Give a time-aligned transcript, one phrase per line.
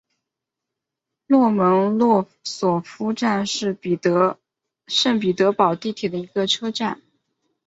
[1.27, 3.77] 洛蒙诺索夫站是
[4.87, 6.99] 圣彼得堡地铁的一个车站。